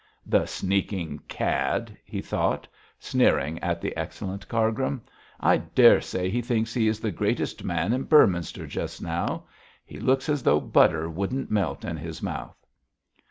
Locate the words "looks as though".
9.99-10.59